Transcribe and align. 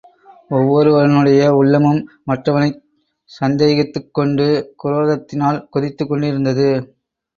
ஒவ்வொருவனுடைய 0.49 1.49
உள்ளமும் 1.55 1.99
மற்றவனைச் 2.25 2.79
சந்தேகித்துக் 3.31 4.11
கொண்டு 4.13 4.47
குரோதத்தினால் 4.83 5.65
கொதித்துக் 5.69 6.09
கொண்டிருந்தது. 6.09 6.69